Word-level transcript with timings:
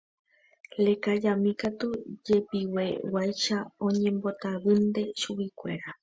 Lekajami 0.85 1.51
katu 1.61 1.87
jepiveguáicha 2.25 3.57
oñembotavýnte 3.87 5.01
chuguikuéra. 5.19 5.89